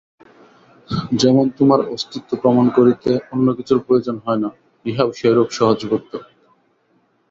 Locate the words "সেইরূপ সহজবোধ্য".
5.11-6.11